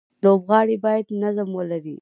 لوبغاړي 0.23 0.77
باید 0.85 1.07
نظم 1.23 1.49
ولري. 1.53 1.89